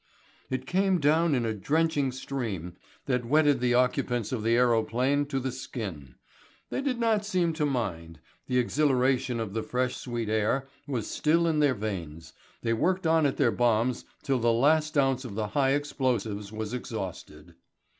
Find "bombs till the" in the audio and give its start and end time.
13.51-14.51